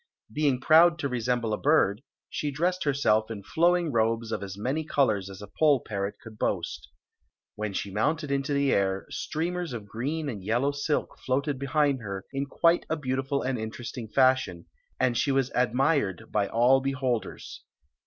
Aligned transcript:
being 0.33 0.59
proud 0.59 0.97
to 0.97 1.07
resemble 1.07 1.53
a 1.53 1.59
bird, 1.59 2.01
she 2.27 2.49
dressed 2.49 2.85
herself 2.85 3.29
in 3.29 3.43
fow 3.43 3.73
mg 3.73 3.93
robes 3.93 4.31
of 4.31 4.41
as 4.41 4.57
many 4.57 4.83
colors 4.83 5.29
as 5.29 5.43
a 5.43 5.49
poll 5.59 5.79
parrot 5.79 6.15
couM 6.25 6.39
boast 6.39 6.89
When 7.53 7.71
she 7.73 7.91
mounted 7.91 8.31
into 8.31 8.51
the 8.51 8.73
air, 8.73 9.05
streamers 9.11 9.73
of 9.73 9.85
green 9.85 10.27
and. 10.27 10.43
yellow 10.43 10.71
silk 10.71 11.19
floated 11.23 11.59
behind 11.59 12.01
her 12.01 12.25
in 12.33 12.47
quite 12.47 12.83
a 12.89 12.97
beautiful 12.97 13.43
and 13.43 13.59
interesting 13.59 14.07
fashion, 14.07 14.65
and 14.99 15.15
she 15.15 15.31
was 15.31 15.51
admired 15.53 16.31
by 16.31 16.47
all 16.47 16.81
beholders. 16.81 17.61